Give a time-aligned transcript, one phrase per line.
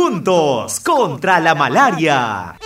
[0.00, 2.56] Juntos contra la malaria.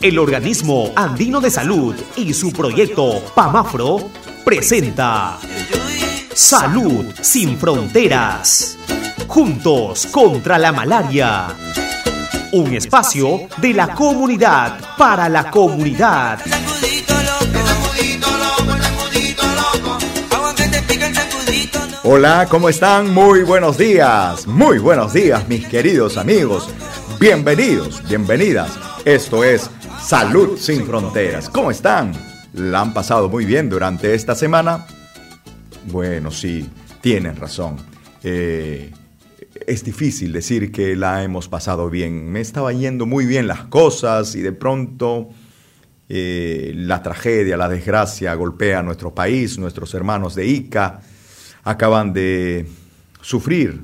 [0.00, 4.10] El organismo andino de salud y su proyecto PAMAFRO
[4.44, 5.38] presenta
[6.34, 8.76] Salud sin fronteras.
[9.28, 11.46] Juntos contra la malaria.
[12.50, 16.40] Un espacio de la comunidad para la comunidad.
[22.04, 23.14] Hola, ¿cómo están?
[23.14, 26.68] Muy buenos días, muy buenos días mis queridos amigos.
[27.20, 28.76] Bienvenidos, bienvenidas.
[29.04, 29.70] Esto es
[30.00, 31.48] Salud sin Fronteras.
[31.48, 32.12] ¿Cómo están?
[32.54, 34.84] ¿La han pasado muy bien durante esta semana?
[35.92, 36.68] Bueno, sí,
[37.00, 37.76] tienen razón.
[38.24, 38.90] Eh,
[39.64, 42.32] es difícil decir que la hemos pasado bien.
[42.32, 45.28] Me estaba yendo muy bien las cosas y de pronto
[46.08, 51.00] eh, la tragedia, la desgracia golpea a nuestro país, nuestros hermanos de Ica
[51.62, 52.66] acaban de
[53.20, 53.82] sufrir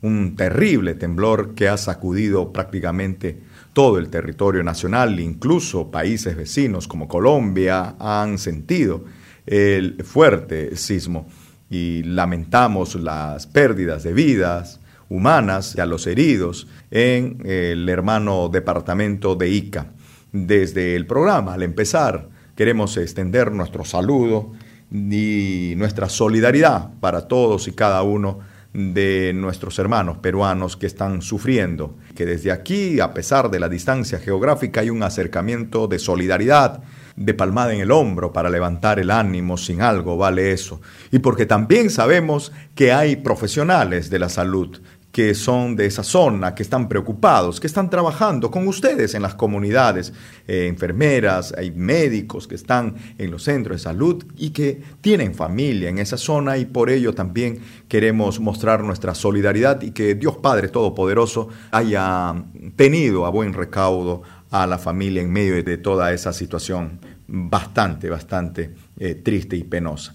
[0.00, 3.40] un terrible temblor que ha sacudido prácticamente
[3.72, 9.04] todo el territorio nacional, incluso países vecinos como Colombia han sentido
[9.46, 11.28] el fuerte sismo
[11.70, 19.34] y lamentamos las pérdidas de vidas humanas y a los heridos en el hermano departamento
[19.34, 19.92] de Ica.
[20.32, 24.52] Desde el programa, al empezar, queremos extender nuestro saludo
[24.90, 28.40] y nuestra solidaridad para todos y cada uno
[28.72, 34.18] de nuestros hermanos peruanos que están sufriendo, que desde aquí, a pesar de la distancia
[34.18, 36.82] geográfica, hay un acercamiento de solidaridad,
[37.16, 40.80] de palmada en el hombro para levantar el ánimo, sin algo vale eso.
[41.10, 44.78] Y porque también sabemos que hay profesionales de la salud
[45.12, 49.34] que son de esa zona, que están preocupados, que están trabajando con ustedes en las
[49.34, 50.12] comunidades,
[50.46, 55.88] eh, enfermeras, hay médicos que están en los centros de salud y que tienen familia
[55.88, 60.68] en esa zona y por ello también queremos mostrar nuestra solidaridad y que Dios Padre
[60.68, 62.34] Todopoderoso haya
[62.76, 68.74] tenido a buen recaudo a la familia en medio de toda esa situación bastante, bastante
[68.98, 70.14] eh, triste y penosa.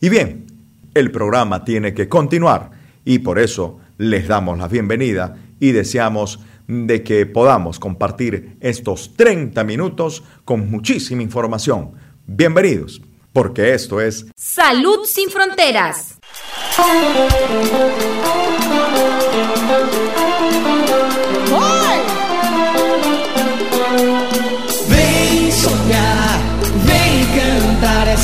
[0.00, 0.46] Y bien,
[0.94, 2.70] el programa tiene que continuar
[3.04, 9.62] y por eso les damos la bienvenida y deseamos de que podamos compartir estos 30
[9.64, 11.92] minutos con muchísima información.
[12.26, 13.00] Bienvenidos,
[13.32, 16.18] porque esto es Salud sin Fronteras.
[27.36, 28.16] Cantar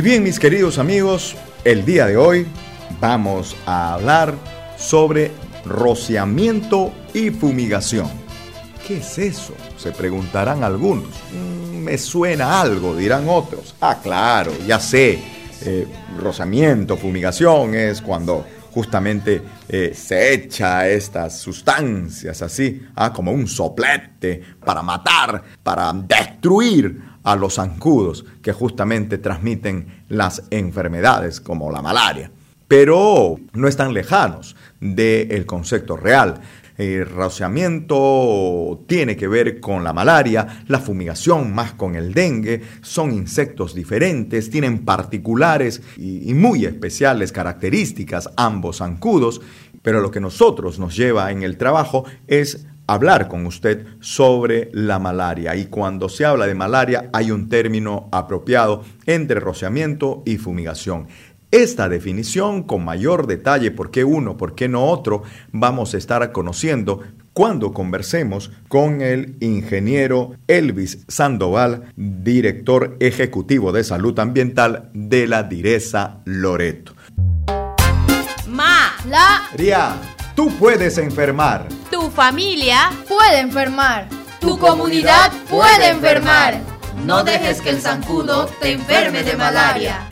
[0.00, 2.46] Y bien, mis queridos amigos, el día de hoy
[3.02, 4.34] vamos a hablar
[4.78, 5.30] sobre
[5.66, 8.08] rociamiento y fumigación.
[8.88, 9.52] ¿Qué es eso?
[9.76, 11.10] Se preguntarán algunos.
[11.34, 13.74] Mm, me suena algo, dirán otros.
[13.82, 15.18] Ah, claro, ya sé.
[15.66, 15.86] Eh,
[16.18, 24.42] rociamiento, fumigación es cuando justamente eh, se echa estas sustancias así, ah, como un soplete
[24.64, 32.30] para matar, para destruir a los zancudos que justamente transmiten las enfermedades como la malaria.
[32.66, 36.40] Pero no están lejanos del concepto real.
[36.76, 43.12] El rociamiento tiene que ver con la malaria, la fumigación más con el dengue, son
[43.12, 49.40] insectos diferentes, tienen particulares y, muy especiales características ambos zancudos,
[49.82, 54.98] pero lo que nosotros nos lleva en el trabajo es hablar con usted sobre la
[54.98, 55.54] malaria.
[55.54, 61.06] Y cuando se habla de malaria hay un término apropiado entre rociamiento y fumigación.
[61.52, 66.30] Esta definición con mayor detalle, por qué uno, por qué no otro, vamos a estar
[66.30, 67.00] conociendo
[67.32, 76.18] cuando conversemos con el ingeniero Elvis Sandoval, director ejecutivo de salud ambiental de la Direza
[76.24, 76.94] Loreto.
[78.46, 79.96] Ma, la, Ria,
[80.36, 81.66] tú puedes enfermar.
[81.90, 84.08] tu familia, puede enfermar.
[84.40, 86.60] tu comunidad puede enfermar.
[87.04, 90.09] No dejes que el zancudo te enferme de malaria.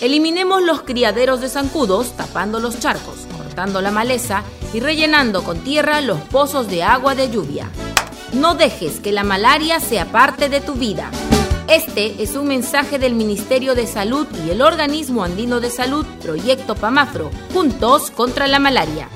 [0.00, 4.42] Eliminemos los criaderos de zancudos tapando los charcos, cortando la maleza
[4.72, 7.68] y rellenando con tierra los pozos de agua de lluvia.
[8.32, 11.10] No dejes que la malaria sea parte de tu vida.
[11.68, 16.76] Este es un mensaje del Ministerio de Salud y el Organismo Andino de Salud, Proyecto
[16.76, 19.06] PAMAFRO, juntos contra la malaria.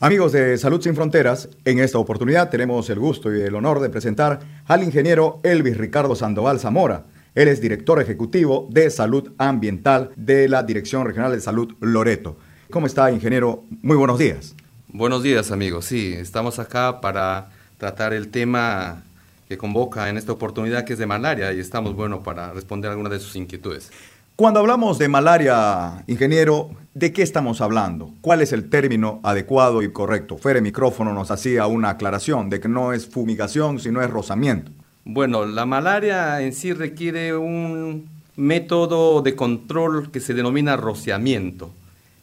[0.00, 3.88] Amigos de Salud Sin Fronteras, en esta oportunidad tenemos el gusto y el honor de
[3.88, 7.04] presentar al ingeniero Elvis Ricardo Sandoval Zamora.
[7.34, 12.36] Él es director ejecutivo de Salud Ambiental de la Dirección Regional de Salud Loreto.
[12.70, 13.64] ¿Cómo está, ingeniero?
[13.80, 14.54] Muy buenos días.
[14.88, 17.48] Buenos días amigos, sí, estamos acá para
[17.78, 19.02] tratar el tema
[19.48, 23.12] que convoca en esta oportunidad que es de malaria y estamos bueno para responder algunas
[23.12, 23.90] de sus inquietudes.
[24.36, 28.10] Cuando hablamos de malaria, ingeniero, ¿de qué estamos hablando?
[28.20, 30.36] ¿Cuál es el término adecuado y correcto?
[30.36, 34.70] Fere Micrófono nos hacía una aclaración de que no es fumigación, sino es rozamiento.
[35.04, 41.72] Bueno, la malaria en sí requiere un método de control que se denomina rociamiento.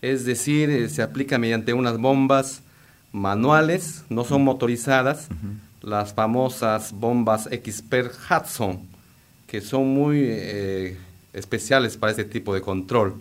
[0.02, 2.62] Es decir, eh, se aplica mediante unas bombas
[3.12, 5.28] manuales, no son motorizadas,
[5.82, 8.80] las famosas bombas Expert Hudson,
[9.46, 10.98] que son muy eh,
[11.34, 13.16] especiales para este tipo de control.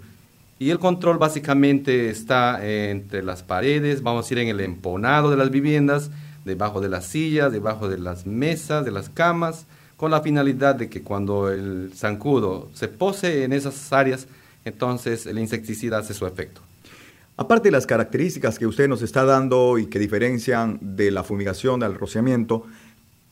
[0.61, 5.37] Y el control básicamente está entre las paredes, vamos a ir en el emponado de
[5.37, 6.11] las viviendas,
[6.49, 9.67] debajo de las sillas, debajo de las mesas, de las camas,
[9.97, 14.27] con la finalidad de que cuando el zancudo se pose en esas áreas,
[14.65, 16.61] entonces el insecticida hace su efecto.
[17.37, 21.79] Aparte de las características que usted nos está dando y que diferencian de la fumigación,
[21.79, 22.65] del rociamiento,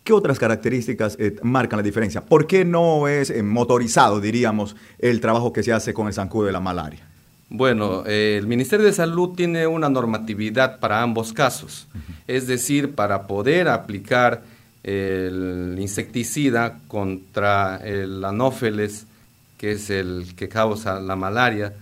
[0.04, 2.24] ¿qué otras características eh, marcan la diferencia?
[2.24, 6.46] ¿Por qué no es eh, motorizado, diríamos, el trabajo que se hace con el zancudo
[6.46, 7.05] de la malaria?
[7.48, 11.86] Bueno, eh, el Ministerio de Salud tiene una normatividad para ambos casos,
[12.26, 14.42] es decir, para poder aplicar
[14.82, 19.06] el insecticida contra el anófeles,
[19.58, 21.72] que es el que causa la malaria,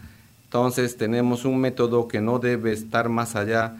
[0.55, 3.75] entonces tenemos un método que no debe estar más allá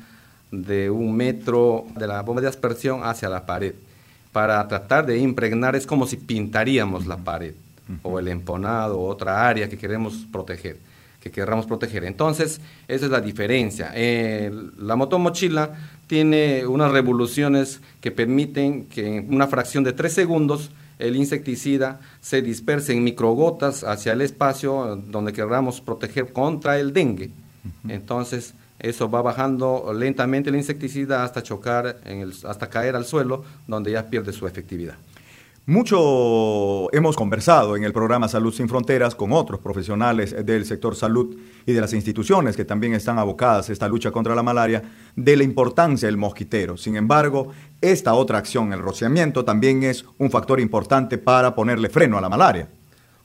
[0.51, 3.75] de un metro de la bomba de aspersión hacia la pared.
[4.33, 7.55] Para tratar de impregnar es como si pintaríamos la pared
[8.03, 10.77] o el emponado o otra área que queremos proteger,
[11.25, 12.05] que querramos proteger.
[12.05, 13.95] Entonces, esa es la diferencia.
[13.95, 15.73] la motomochila
[16.07, 22.43] tiene unas revoluciones que permiten que en una fracción de tres segundos el insecticida se
[22.43, 27.31] disperse en microgotas hacia el espacio donde queramos proteger contra el dengue.
[27.89, 33.45] Entonces, eso va bajando lentamente el insecticida hasta chocar, en el, hasta caer al suelo,
[33.67, 34.97] donde ya pierde su efectividad.
[35.67, 41.39] Mucho hemos conversado en el programa Salud sin Fronteras con otros profesionales del sector salud
[41.65, 44.83] y de las instituciones que también están abocadas a esta lucha contra la malaria
[45.17, 46.77] de la importancia del mosquitero.
[46.77, 47.49] Sin embargo,
[47.81, 52.29] esta otra acción, el rociamiento, también es un factor importante para ponerle freno a la
[52.29, 52.69] malaria.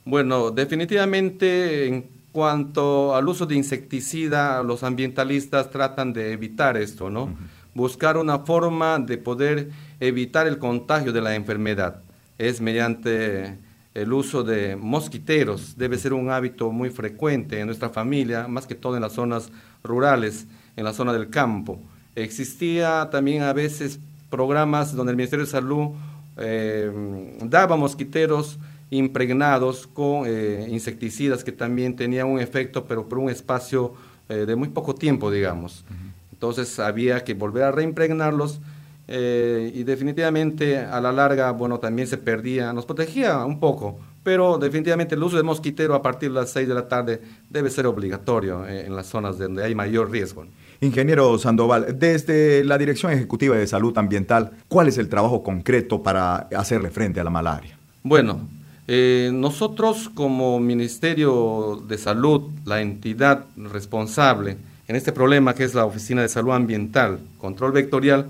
[0.05, 7.35] Bueno, definitivamente en cuanto al uso de insecticida, los ambientalistas tratan de evitar esto, ¿no?
[7.73, 12.03] Buscar una forma de poder evitar el contagio de la enfermedad
[12.39, 13.57] es mediante
[13.93, 15.77] el uso de mosquiteros.
[15.77, 19.51] Debe ser un hábito muy frecuente en nuestra familia, más que todo en las zonas
[19.83, 21.79] rurales, en la zona del campo.
[22.15, 23.99] Existía también a veces
[24.29, 25.89] programas donde el Ministerio de Salud
[26.37, 28.57] eh, daba mosquiteros
[28.89, 33.93] impregnados con eh, insecticidas que también tenían un efecto, pero por un espacio
[34.29, 35.83] eh, de muy poco tiempo, digamos.
[36.31, 38.61] Entonces había que volver a reimpregnarlos
[39.11, 44.59] eh, y definitivamente a la larga, bueno, también se perdía, nos protegía un poco, pero
[44.59, 47.19] definitivamente el uso de mosquitero a partir de las 6 de la tarde
[47.49, 50.45] debe ser obligatorio eh, en las zonas donde hay mayor riesgo.
[50.81, 56.47] Ingeniero Sandoval, desde la Dirección Ejecutiva de Salud Ambiental, ¿cuál es el trabajo concreto para
[56.55, 57.79] hacerle frente a la malaria?
[58.03, 58.41] Bueno,
[58.87, 64.57] eh, nosotros como Ministerio de Salud, la entidad responsable
[64.87, 68.27] en este problema que es la Oficina de Salud Ambiental, Control Vectorial,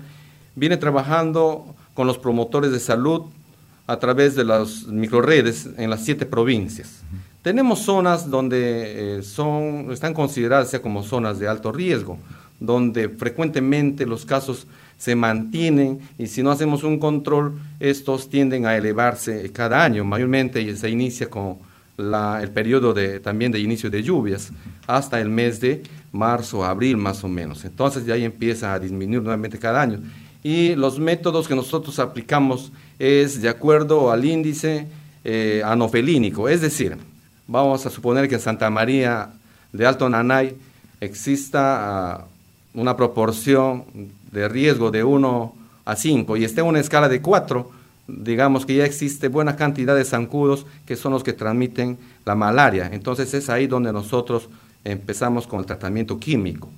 [0.60, 3.22] viene trabajando con los promotores de salud
[3.86, 7.00] a través de las microredes en las siete provincias.
[7.40, 8.58] Tenemos zonas donde
[9.18, 12.18] eh, son, están consideradas ya como zonas de alto riesgo,
[12.60, 14.66] donde frecuentemente los casos
[14.98, 20.60] se mantienen y si no hacemos un control, estos tienden a elevarse cada año, mayormente
[20.60, 21.56] y se inicia con
[21.96, 24.52] el periodo de, también de inicio de lluvias
[24.86, 27.64] hasta el mes de marzo, abril más o menos.
[27.64, 30.00] Entonces ya ahí empieza a disminuir nuevamente cada año
[30.42, 34.86] y los métodos que nosotros aplicamos es de acuerdo al índice
[35.24, 36.96] eh, anofelínico, es decir,
[37.46, 39.30] vamos a suponer que en Santa María
[39.72, 40.56] de Alto Nanay
[41.00, 42.24] exista ah,
[42.74, 43.84] una proporción
[44.32, 45.54] de riesgo de 1
[45.84, 47.70] a 5 y esté en una escala de 4,
[48.06, 52.90] digamos que ya existe buena cantidad de zancudos que son los que transmiten la malaria.
[52.92, 54.48] Entonces es ahí donde nosotros
[54.84, 56.68] empezamos con el tratamiento químico.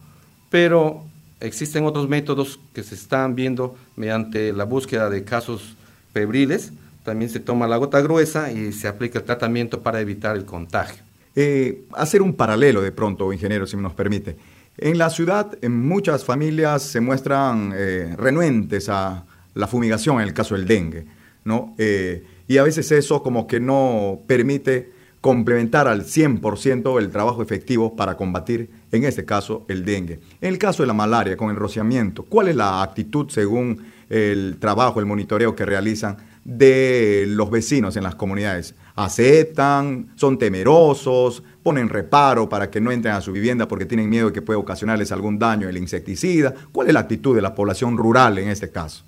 [0.50, 1.04] Pero
[1.42, 5.76] existen otros métodos que se están viendo mediante la búsqueda de casos
[6.12, 6.72] febriles.
[7.04, 11.02] También se toma la gota gruesa y se aplica el tratamiento para evitar el contagio.
[11.34, 14.36] Eh, hacer un paralelo de pronto, ingeniero, si nos permite.
[14.78, 20.34] En la ciudad, en muchas familias se muestran eh, renuentes a la fumigación en el
[20.34, 21.06] caso del dengue,
[21.44, 21.74] ¿no?
[21.78, 27.96] Eh, y a veces eso como que no permite complementar al 100% el trabajo efectivo
[27.96, 30.20] para combatir, en este caso, el dengue.
[30.40, 34.58] En el caso de la malaria, con el rociamiento, ¿cuál es la actitud según el
[34.60, 38.74] trabajo, el monitoreo que realizan de los vecinos en las comunidades?
[38.94, 40.10] ¿Aceptan?
[40.16, 41.42] ¿Son temerosos?
[41.62, 44.58] ¿Ponen reparo para que no entren a su vivienda porque tienen miedo de que pueda
[44.58, 46.52] ocasionarles algún daño el insecticida?
[46.70, 49.04] ¿Cuál es la actitud de la población rural en este caso?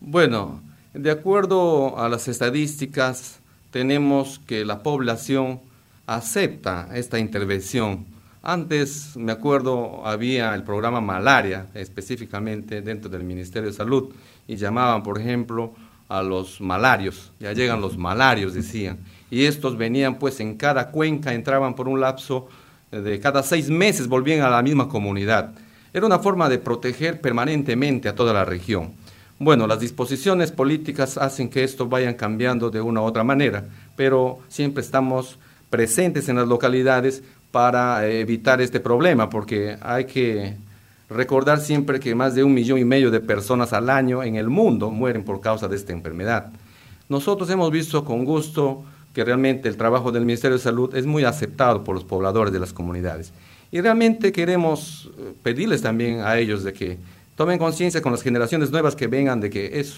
[0.00, 0.62] Bueno,
[0.94, 3.40] de acuerdo a las estadísticas,
[3.70, 5.60] tenemos que la población
[6.06, 8.06] acepta esta intervención.
[8.44, 14.12] Antes, me acuerdo, había el programa Malaria, específicamente dentro del Ministerio de Salud,
[14.48, 15.72] y llamaban, por ejemplo,
[16.08, 18.98] a los malarios, ya llegan los malarios, decían,
[19.30, 22.48] y estos venían pues en cada cuenca, entraban por un lapso
[22.90, 25.54] de cada seis meses, volvían a la misma comunidad.
[25.94, 28.92] Era una forma de proteger permanentemente a toda la región.
[29.38, 34.40] Bueno, las disposiciones políticas hacen que esto vaya cambiando de una u otra manera, pero
[34.48, 35.38] siempre estamos
[35.70, 40.56] presentes en las localidades para evitar este problema, porque hay que
[41.08, 44.48] recordar siempre que más de un millón y medio de personas al año en el
[44.48, 46.50] mundo mueren por causa de esta enfermedad.
[47.08, 51.24] Nosotros hemos visto con gusto que realmente el trabajo del Ministerio de Salud es muy
[51.24, 53.32] aceptado por los pobladores de las comunidades.
[53.70, 56.98] Y realmente queremos eh, pedirles también a ellos de que
[57.36, 59.96] tomen conciencia con las generaciones nuevas que vengan de que es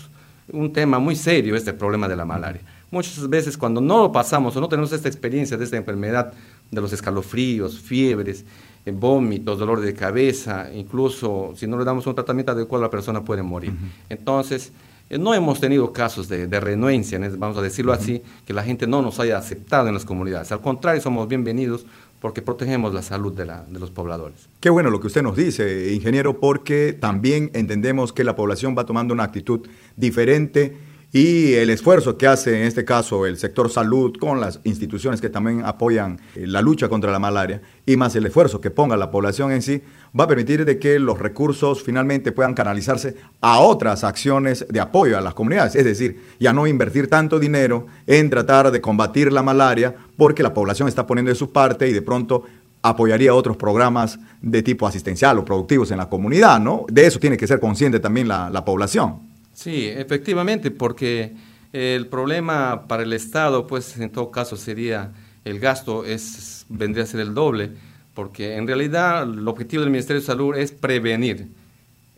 [0.52, 2.61] un tema muy serio este problema de la malaria.
[2.95, 6.33] Muchas veces cuando no lo pasamos o no tenemos esta experiencia de esta enfermedad,
[6.71, 8.45] de los escalofríos, fiebres,
[8.87, 13.25] eh, vómitos, dolor de cabeza, incluso si no le damos un tratamiento adecuado la persona
[13.25, 13.73] puede morir.
[14.09, 14.71] Entonces,
[15.11, 19.03] eh, no hemos tenido casos de, renuencia, vamos a decirlo así, que la gente no
[19.03, 20.53] nos haya aceptado en las comunidades.
[20.53, 21.87] Al contrario, somos bienvenidos
[22.21, 24.49] porque protegemos la salud de, la, de, los pobladores.
[24.61, 28.87] Qué bueno lo que usted nos dice, ingeniero, porque también entendemos que la población va
[28.87, 34.16] tomando una actitud diferente y el esfuerzo que hace en este caso el sector salud
[34.18, 38.26] con las instituciones que también apoyan eh, la lucha contra la malaria y más el
[38.26, 39.80] esfuerzo que ponga la población en sí
[40.18, 45.16] va a permitir de que los recursos finalmente puedan canalizarse a otras acciones de apoyo
[45.16, 49.44] a las comunidades, es decir, ya no invertir tanto dinero en tratar de combatir la
[49.44, 52.42] malaria porque la población está poniendo de su parte y de pronto
[52.83, 56.87] apoyaría otros programas de tipo asistencial o productivos en la comunidad, ¿no?
[56.88, 59.34] De eso tiene que ser consciente también la, la población.
[59.54, 61.32] Sí, efectivamente, porque
[61.73, 65.12] el problema para el Estado, pues en todo caso sería
[65.44, 67.70] el gasto es vendría a ser el doble,
[68.14, 71.49] porque en realidad el objetivo del Ministerio de Salud es prevenir,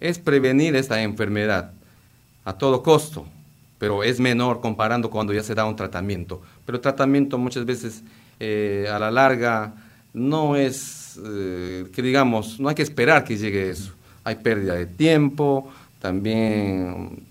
[0.00, 1.72] es prevenir esta enfermedad
[2.44, 3.26] a todo costo,
[3.78, 6.40] pero es menor comparando cuando ya se da un tratamiento.
[6.64, 8.02] Pero el tratamiento muchas veces
[8.38, 9.74] eh, a la larga
[10.14, 13.92] no es, eh, que digamos, no hay que esperar que llegue eso.
[14.22, 17.25] Hay pérdida de tiempo, también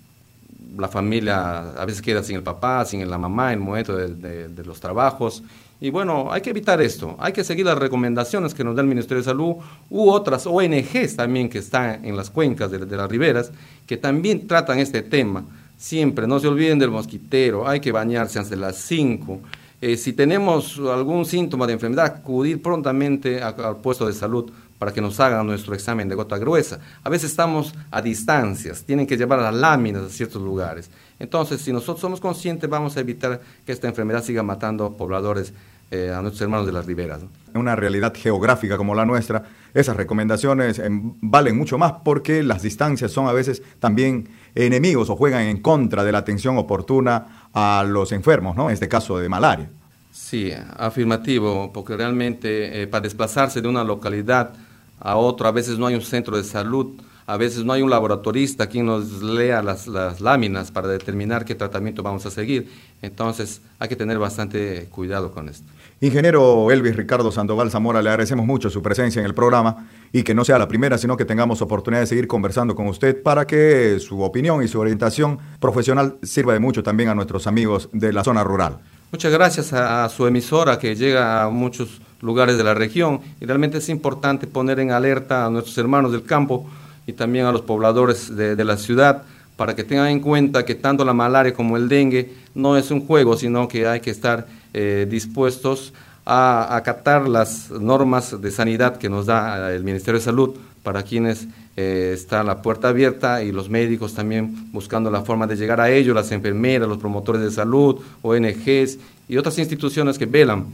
[0.77, 4.63] la familia a veces queda sin el papá, sin la mamá en el momento de,
[4.63, 5.43] los trabajos.
[5.81, 8.87] Y bueno, hay que evitar esto, hay que seguir las recomendaciones que nos da el
[8.87, 9.55] Ministerio de Salud
[9.89, 13.51] u otras ONGs también que están en las cuencas de, las riberas,
[13.85, 15.43] que también tratan este tema.
[15.77, 19.39] Siempre, no se olviden del mosquitero, hay que bañarse de las 5.
[19.81, 25.01] Eh, si tenemos algún síntoma de enfermedad, acudir prontamente al puesto de salud para que
[25.01, 26.79] nos hagan nuestro examen de gota gruesa.
[27.03, 30.89] A veces estamos a distancias, tienen que llevar las láminas a ciertos lugares.
[31.19, 35.53] Entonces, si nosotros somos conscientes, vamos a evitar que esta enfermedad siga matando pobladores
[35.91, 37.21] eh, a nuestros hermanos de las riberas.
[37.53, 42.63] En una realidad geográfica como la nuestra, esas recomendaciones em, valen mucho más porque las
[42.63, 47.85] distancias son a veces también enemigos o juegan en contra de la atención oportuna a
[47.87, 48.69] los enfermos, ¿no?
[48.69, 49.69] En este caso de malaria.
[50.11, 54.53] Sí, afirmativo, porque realmente eh, para desplazarse de una localidad
[54.99, 56.95] a otra, a veces no hay un centro de salud,
[57.27, 59.87] a veces no hay un laboratorista quien nos lea las,
[60.21, 62.69] láminas para determinar qué tratamiento vamos a seguir.
[63.01, 65.65] Entonces hay que tener bastante cuidado con esto.
[66.01, 70.35] Ingeniero Elvis Ricardo Sandoval Zamora, le agradecemos mucho su presencia en el programa y que
[70.35, 73.99] no sea la primera, sino que tengamos oportunidad de seguir conversando con usted para que
[73.99, 78.23] su opinión y su orientación profesional sirva de mucho también a nuestros amigos de la
[78.23, 78.79] zona rural.
[79.11, 83.21] Muchas gracias a, su emisora que llega a muchos lugares de la región.
[83.39, 86.67] Y realmente es importante poner en alerta a nuestros hermanos del campo
[87.07, 89.23] y también a los pobladores de, la ciudad
[89.55, 93.05] para que tengan en cuenta que tanto la malaria como el dengue no es un
[93.05, 95.93] juego, sino que hay que estar eh, dispuestos
[96.25, 101.47] a acatar las normas de sanidad que nos da el Ministerio de Salud para quienes
[101.77, 105.91] eh, está la puerta abierta y los médicos también buscando la forma de llegar a
[105.91, 110.65] ellos, las enfermeras, los promotores de salud, ONGs y otras instituciones que velan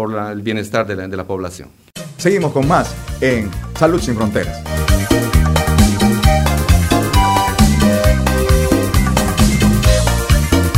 [0.00, 1.68] por el bienestar de la, de la población.
[2.16, 4.62] Seguimos con más en Salud sin Fronteras.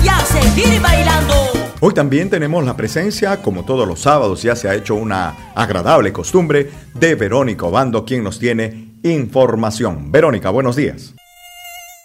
[0.03, 1.35] Y a seguir bailando.
[1.79, 6.13] Hoy también tenemos la presencia, como todos los sábados ya se ha hecho una agradable
[6.13, 10.11] costumbre, de Verónica Obando, quien nos tiene información.
[10.11, 11.15] Verónica, buenos días.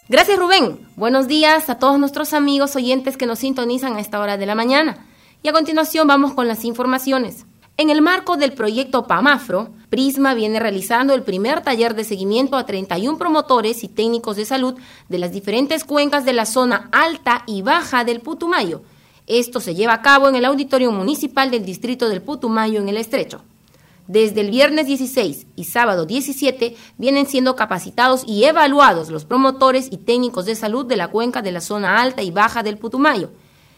[0.07, 0.81] Gracias Rubén.
[0.95, 4.53] Buenos días a todos nuestros amigos oyentes que nos sintonizan a esta hora de la
[4.53, 5.07] mañana.
[5.43, 7.45] Y a continuación vamos con las informaciones.
[7.77, 12.65] En el marco del proyecto PAMAFRO, Prisma viene realizando el primer taller de seguimiento a
[12.65, 14.75] 31 promotores y técnicos de salud
[15.09, 18.81] de las diferentes cuencas de la zona alta y baja del Putumayo.
[19.27, 22.97] Esto se lleva a cabo en el Auditorio Municipal del Distrito del Putumayo en el
[22.97, 23.43] Estrecho.
[24.07, 29.97] Desde el viernes 16 y sábado 17 vienen siendo capacitados y evaluados los promotores y
[29.97, 33.29] técnicos de salud de la cuenca de la zona alta y baja del Putumayo.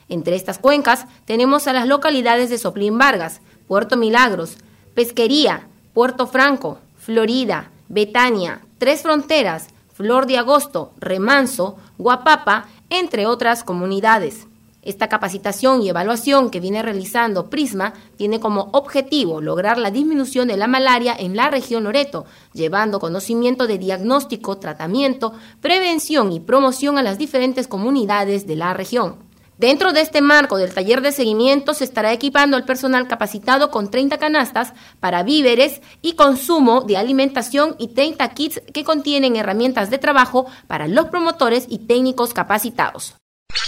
[0.10, 4.58] Entre estas cuencas tenemos a las localidades de Soplín Vargas, Puerto Milagros,
[4.96, 14.48] Pesquería, Puerto Franco, Florida, Betania, Tres Fronteras, Flor de Agosto, Remanso, Guapapa, entre otras comunidades.
[14.82, 20.56] Esta capacitación y evaluación que viene realizando Prisma tiene como objetivo lograr la disminución de
[20.56, 27.04] la malaria en la región Loreto, llevando conocimiento de diagnóstico, tratamiento, prevención y promoción a
[27.04, 29.29] las diferentes comunidades de la región.
[29.60, 33.92] Dentro de este marco del taller de seguimiento se estará equipando al personal capacitado con
[33.92, 39.98] 30 canastas para víveres y consumo de alimentación y 30 kits que contienen herramientas de
[39.98, 43.16] trabajo para los promotores y técnicos capacitados.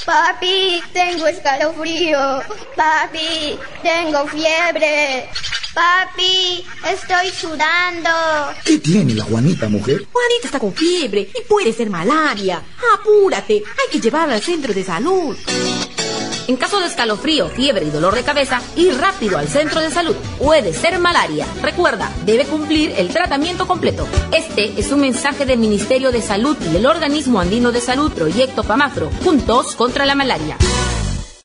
[0.05, 2.41] Papi, tengo escalofrío.
[2.77, 5.29] Papi, tengo fiebre.
[5.73, 8.09] Papi, estoy sudando.
[8.65, 10.05] ¿Qué tiene la Juanita, mujer?
[10.11, 12.61] Juanita está con fiebre y puede ser malaria.
[12.93, 15.37] Apúrate, hay que llevarla al centro de salud.
[16.47, 20.15] En caso de escalofrío, fiebre y dolor de cabeza, ir rápido al centro de salud.
[20.37, 21.47] Puede ser malaria.
[21.61, 24.05] Recuerda, debe cumplir el tratamiento completo.
[24.33, 28.63] Este es un mensaje del Ministerio de Salud y del Organismo Andino de Salud, Proyecto
[28.63, 30.57] PAMAFRO, juntos contra la malaria.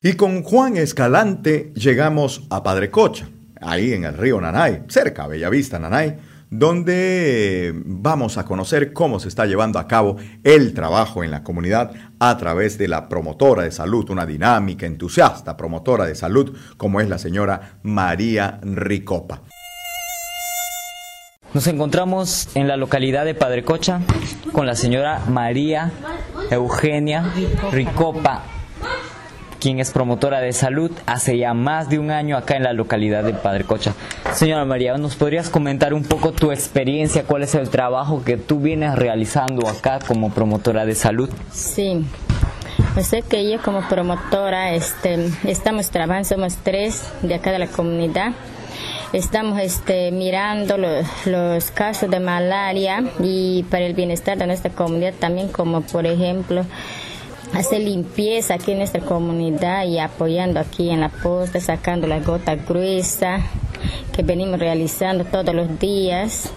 [0.02, 3.28] Y con Juan Escalante llegamos a Padre Cocha,
[3.60, 6.16] ahí en el río Nanay, cerca Bellavista, Nanay
[6.50, 11.92] donde vamos a conocer cómo se está llevando a cabo el trabajo en la comunidad
[12.20, 17.08] a través de la promotora de salud, una dinámica, entusiasta promotora de salud como es
[17.08, 19.42] la señora María Ricopa.
[21.52, 24.00] Nos encontramos en la localidad de Padre Cocha
[24.52, 25.90] con la señora María
[26.50, 27.32] Eugenia
[27.72, 28.55] Ricopa
[29.66, 33.24] quien es promotora de salud hace ya más de un año acá en la localidad
[33.24, 33.94] de Padre Cocha.
[34.32, 37.24] Señora María, ¿nos podrías comentar un poco tu experiencia?
[37.24, 41.28] ¿Cuál es el trabajo que tú vienes realizando acá como promotora de salud?
[41.50, 42.06] Sí.
[42.94, 47.66] Pues sé que yo como promotora este, estamos trabajando, somos tres de acá de la
[47.66, 48.34] comunidad.
[49.12, 55.14] Estamos este, mirando los, los casos de malaria y para el bienestar de nuestra comunidad
[55.18, 56.64] también, como por ejemplo
[57.52, 62.54] hacer limpieza aquí en nuestra comunidad y apoyando aquí en la posta, sacando la gota
[62.56, 63.40] gruesa
[64.12, 66.50] que venimos realizando todos los días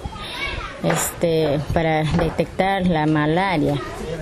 [0.84, 3.75] este, para detectar la malaria.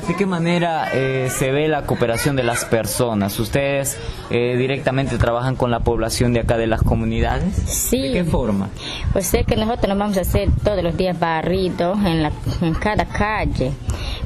[0.08, 3.38] ¿De qué manera eh, se ve la cooperación de las personas?
[3.40, 3.98] ¿Ustedes
[4.30, 7.54] eh, directamente trabajan con la población de acá de las comunidades?
[7.66, 8.02] Sí.
[8.02, 8.70] ¿De qué forma?
[9.12, 12.74] Pues sé que nosotros nos vamos a hacer todos los días barridos en, la, en
[12.76, 13.74] cada calle.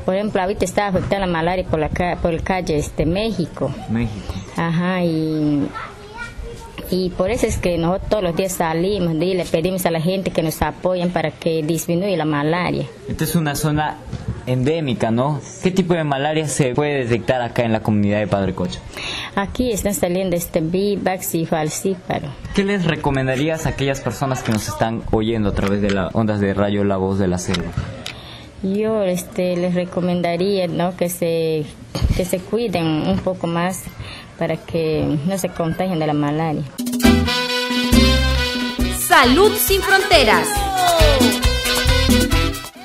[0.06, 3.74] Por ejemplo, ahorita está afectada la malaria por la, por la calle este, México.
[3.90, 4.34] México.
[4.58, 5.68] Ajá, y
[6.92, 10.02] y por eso es que nosotros todos los días salimos y le pedimos a la
[10.02, 12.86] gente que nos apoyen para que disminuya la malaria.
[13.08, 13.96] Esta es una zona
[14.46, 15.40] endémica, ¿no?
[15.64, 18.82] ¿Qué tipo de malaria se puede detectar acá en la comunidad de Padre Cocho?
[19.36, 22.28] Aquí están saliendo este vivax y falcíparo.
[22.54, 26.42] ¿Qué les recomendarías a aquellas personas que nos están oyendo a través de las ondas
[26.42, 27.72] de rayo La Voz de la Selva?
[28.63, 30.95] Yo este, les recomendaría ¿no?
[30.95, 31.65] que, se,
[32.15, 33.84] que se cuiden un poco más
[34.38, 36.63] para que no se contagien de la malaria.
[39.00, 40.47] Salud sin fronteras.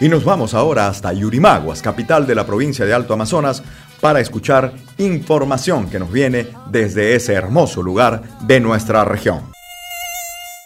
[0.00, 3.62] Y nos vamos ahora hasta Yurimaguas, capital de la provincia de Alto Amazonas,
[4.00, 9.55] para escuchar información que nos viene desde ese hermoso lugar de nuestra región.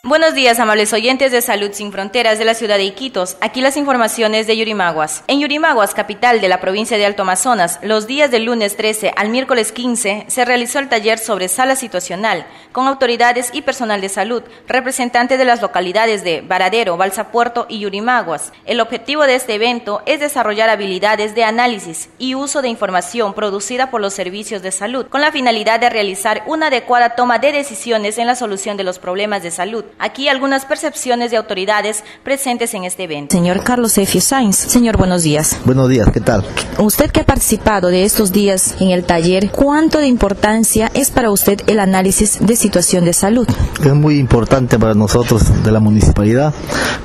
[0.03, 3.37] Buenos días, amables oyentes de Salud Sin Fronteras de la ciudad de Iquitos.
[3.43, 5.25] Aquí las informaciones de Yurimaguas.
[5.27, 9.29] En Yurimaguas, capital de la provincia de Alto Amazonas, los días del lunes 13 al
[9.29, 14.43] miércoles 15 se realizó el taller sobre sala situacional con autoridades y personal de salud,
[14.67, 18.55] representantes de las localidades de Varadero, Balsa Puerto y Yurimaguas.
[18.65, 23.91] El objetivo de este evento es desarrollar habilidades de análisis y uso de información producida
[23.91, 28.17] por los servicios de salud, con la finalidad de realizar una adecuada toma de decisiones
[28.17, 32.85] en la solución de los problemas de salud Aquí algunas percepciones de autoridades presentes en
[32.85, 33.37] este evento.
[33.37, 34.57] Señor Carlos Efio Sainz.
[34.57, 35.57] Señor, buenos días.
[35.65, 36.45] Buenos días, ¿qué tal?
[36.79, 41.31] Usted que ha participado de estos días en el taller, ¿cuánto de importancia es para
[41.31, 43.47] usted el análisis de situación de salud?
[43.85, 46.55] Es muy importante para nosotros de la municipalidad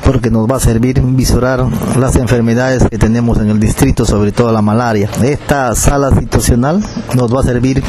[0.03, 1.65] porque nos va a servir visurar
[1.97, 5.09] las enfermedades que tenemos en el distrito, sobre todo la malaria.
[5.23, 6.83] Esta sala situacional
[7.15, 7.83] nos va a servir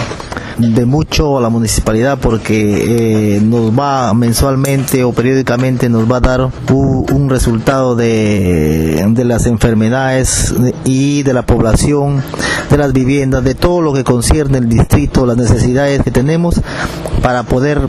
[0.59, 6.21] de mucho a la municipalidad porque eh, nos va mensualmente o periódicamente nos va a
[6.21, 6.41] dar
[6.73, 12.23] un, un resultado de, de, las enfermedades y de la población,
[12.71, 16.61] de las viviendas, de todo lo que concierne el distrito, las necesidades que tenemos
[17.23, 17.81] para poder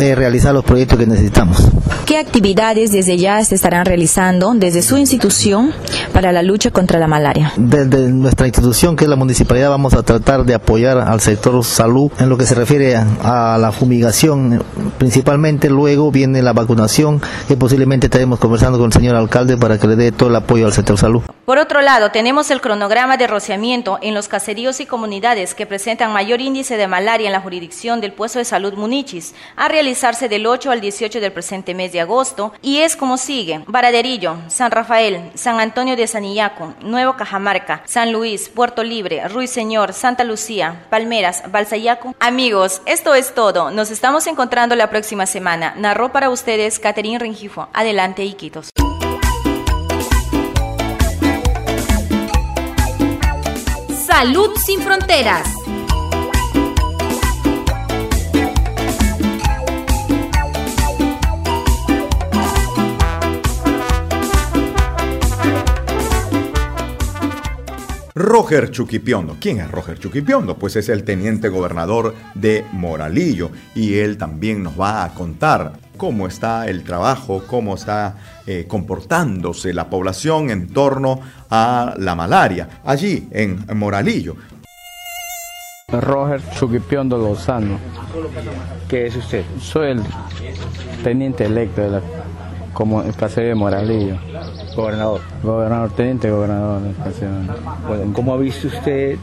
[0.00, 1.68] eh, realizar los proyectos que necesitamos.
[2.06, 5.72] ¿Qué actividades desde ya se estarán realizando desde su institución
[6.12, 7.52] para la lucha contra la malaria?
[7.56, 12.10] Desde nuestra institución, que es la municipalidad, vamos a tratar de apoyar al sector salud
[12.18, 14.62] en lo que se refiere a, a la fumigación,
[14.98, 19.86] principalmente luego viene la vacunación, que posiblemente estaremos conversando con el señor alcalde para que
[19.86, 21.22] le dé todo el apoyo al sector salud.
[21.44, 26.12] Por otro lado, tenemos el cronograma de rociamiento en los caseríos y comunidades que presentan
[26.12, 30.46] mayor índice de malaria en la jurisdicción del puesto de salud Munichis, a realizarse del
[30.46, 35.32] 8 al 18 del presente mes de agosto, y es como sigue: Varaderillo, San Rafael,
[35.34, 42.14] San Antonio de Sanillaco, Nuevo Cajamarca, San Luis, Puerto Libre, Ruiseñor, Santa Lucía, Palmeras, Balsayaco.
[42.20, 43.72] Amigos, esto es todo.
[43.72, 45.74] Nos estamos encontrando la próxima semana.
[45.76, 47.68] Narró para ustedes Catherine Rengifo.
[47.72, 48.70] Adelante, Iquitos.
[54.06, 55.61] Salud sin fronteras.
[68.22, 69.36] Roger Chuquipiondo.
[69.40, 70.56] ¿Quién es Roger Chuquipiondo?
[70.56, 76.28] Pues es el teniente gobernador de Moralillo y él también nos va a contar cómo
[76.28, 78.14] está el trabajo, cómo está
[78.46, 84.36] eh, comportándose la población en torno a la malaria allí en Moralillo.
[85.88, 87.78] Roger Chuquipiondo Lozano.
[88.88, 89.44] ¿Qué es usted?
[89.60, 90.02] Soy el
[91.02, 92.02] teniente electo de la
[92.72, 94.16] como el caserío de Moralillo.
[94.74, 95.20] Gobernador.
[95.42, 96.94] Gobernador, teniente gobernador del
[97.86, 99.18] Bueno, ¿cómo ha visto usted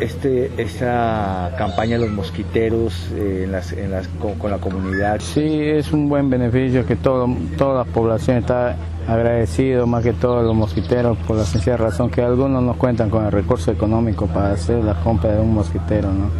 [0.00, 5.20] este, esta campaña de los mosquiteros eh, en las, en las, con, con, la comunidad?
[5.20, 8.76] Sí, es un buen beneficio que todo, toda la población está
[9.08, 13.24] agradecido, más que todos los mosquiteros, por la sencilla razón que algunos no cuentan con
[13.24, 16.30] el recurso económico para hacer la compra de un mosquitero, ¿no?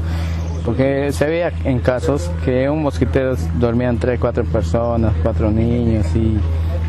[0.65, 6.39] Porque se veía en casos que un mosquitero dormían tres, cuatro personas, cuatro niños y,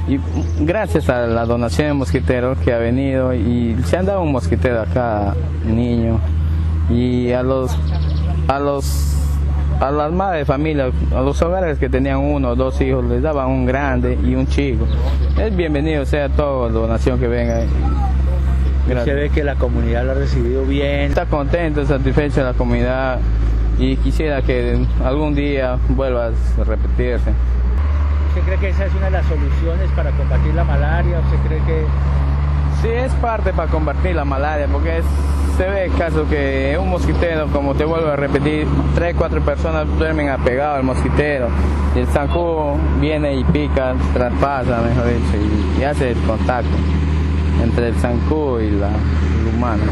[0.08, 0.20] y,
[0.62, 4.82] gracias a la donación de mosquiteros que ha venido y se han dado un mosquitero
[4.82, 5.36] a cada
[5.66, 6.20] niño
[6.90, 7.78] y a los
[8.48, 9.12] a los
[9.80, 13.22] a las madres de familia, a los hogares que tenían uno o dos hijos, les
[13.22, 14.88] daban un grande y un chico.
[15.38, 17.60] Es bienvenido sea toda donación que venga.
[18.88, 19.06] Gracias.
[19.06, 21.10] Se ve que la comunidad lo ha recibido bien.
[21.10, 23.20] Está contento, satisfecho la comunidad
[23.78, 27.32] y quisiera que algún día vuelva a repetirse.
[28.30, 31.20] ¿Usted cree que esa es una de las soluciones para combatir la malaria?
[31.20, 31.86] ¿Usted cree que...?
[32.82, 35.06] Sí, es parte para combatir la malaria, porque es,
[35.58, 39.88] se ve el caso que un mosquitero, como te vuelvo a repetir, tres, cuatro personas
[39.98, 41.48] duermen apegados al mosquitero,
[41.96, 45.38] y el zancudo viene y pica, traspasa, mejor dicho,
[45.78, 46.76] y, y hace el contacto
[47.64, 49.84] entre el zancudo y la, el humano.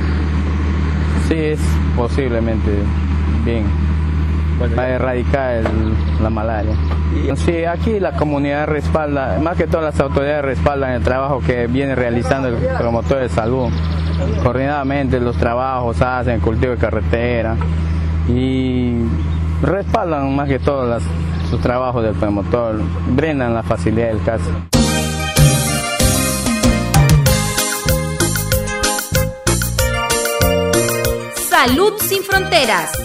[1.30, 1.62] Sí, es
[1.96, 2.69] posiblemente
[3.43, 3.65] bien
[4.75, 5.65] para erradicar el,
[6.21, 6.73] la malaria.
[7.36, 11.95] Sí, aquí la comunidad respalda, más que todas las autoridades respaldan el trabajo que viene
[11.95, 13.69] realizando el promotor de salud.
[14.41, 17.56] Coordinadamente los trabajos hacen, cultivo de carretera
[18.27, 18.95] y
[19.62, 21.03] respaldan más que todo las,
[21.49, 22.79] sus trabajos del promotor,
[23.10, 24.49] brindan la facilidad del caso.
[31.49, 33.03] Salud sin fronteras.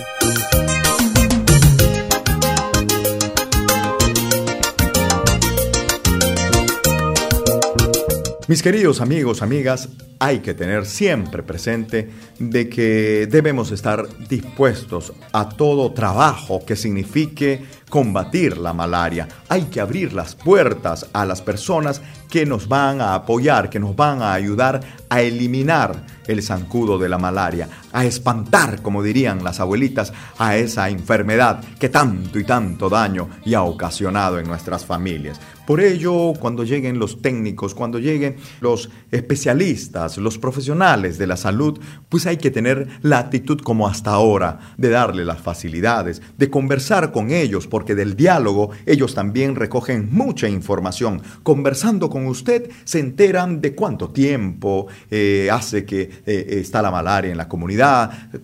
[8.48, 15.50] Mis queridos amigos, amigas, hay que tener siempre presente de que debemos estar dispuestos a
[15.50, 19.28] todo trabajo que signifique combatir la malaria.
[19.50, 23.94] Hay que abrir las puertas a las personas que nos van a apoyar, que nos
[23.94, 29.60] van a ayudar a eliminar el zancudo de la malaria, a espantar, como dirían las
[29.60, 35.40] abuelitas, a esa enfermedad que tanto y tanto daño y ha ocasionado en nuestras familias.
[35.68, 41.78] Por ello, cuando lleguen los técnicos, cuando lleguen los especialistas, los profesionales de la salud,
[42.08, 47.12] pues hay que tener la actitud como hasta ahora, de darle las facilidades, de conversar
[47.12, 51.20] con ellos, porque del diálogo ellos también recogen mucha información.
[51.42, 57.30] Conversando con usted se enteran de cuánto tiempo eh, hace que eh, está la malaria
[57.30, 57.77] en la comunidad,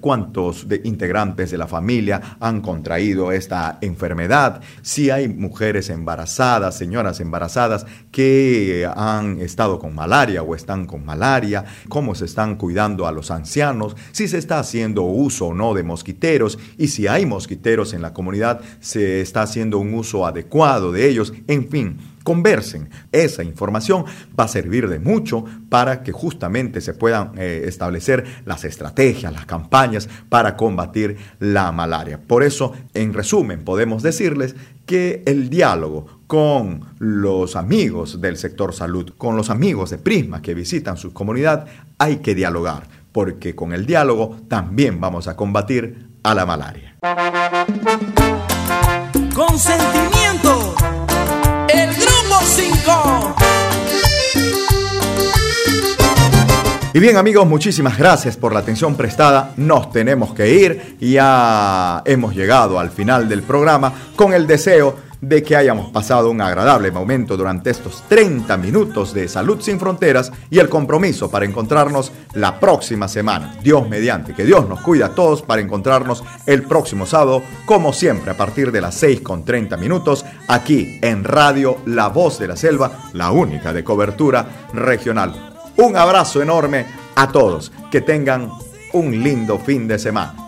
[0.01, 7.87] cuántos integrantes de la familia han contraído esta enfermedad, si hay mujeres embarazadas, señoras embarazadas
[8.11, 13.31] que han estado con malaria o están con malaria, cómo se están cuidando a los
[13.31, 18.03] ancianos, si se está haciendo uso o no de mosquiteros y si hay mosquiteros en
[18.03, 22.89] la comunidad, se está haciendo un uso adecuado de ellos, en fin conversen.
[23.13, 24.05] Esa información
[24.39, 29.47] va a servir de mucho para que justamente se puedan eh, establecer las estrategias, las
[29.47, 32.19] campañas para combatir la malaria.
[32.19, 34.57] Por eso, en resumen, podemos decirles
[34.87, 40.55] que el diálogo con los amigos del sector salud, con los amigos de Prisma que
[40.55, 41.67] visitan su comunidad,
[41.99, 46.97] hay que dialogar, porque con el diálogo también vamos a combatir a la malaria.
[56.95, 59.53] Y bien amigos, muchísimas gracias por la atención prestada.
[59.57, 60.97] Nos tenemos que ir.
[61.01, 66.41] Ya hemos llegado al final del programa con el deseo de que hayamos pasado un
[66.41, 72.13] agradable momento durante estos 30 minutos de Salud sin Fronteras y el compromiso para encontrarnos
[72.35, 73.57] la próxima semana.
[73.61, 78.31] Dios mediante, que Dios nos cuida a todos para encontrarnos el próximo sábado, como siempre,
[78.31, 82.57] a partir de las 6 con 30 minutos, aquí en Radio La Voz de la
[82.57, 85.54] Selva, la única de cobertura regional.
[85.77, 88.51] Un abrazo enorme a todos, que tengan
[88.93, 90.45] un lindo fin de semana.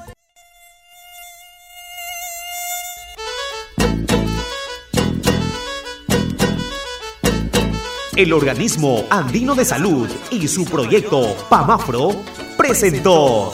[8.16, 12.16] el organismo andino de salud y su proyecto PAMAFRO
[12.56, 13.52] presentó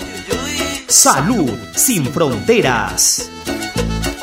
[0.86, 3.28] Salud sin Fronteras.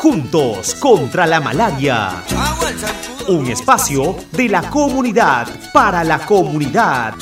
[0.02, 2.24] Juntos contra la malaria.
[3.28, 7.16] Un espacio de la comunidad para la comunidad.